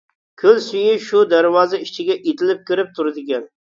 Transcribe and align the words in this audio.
كۆل 0.43 0.57
سۈيى 0.67 0.95
شۇ 1.05 1.23
دەرۋازا 1.35 1.83
ئىچىگە 1.87 2.19
ئېتىلىپ 2.19 2.69
كىرىپ 2.73 2.95
تۇرىدىكەن. 3.01 3.53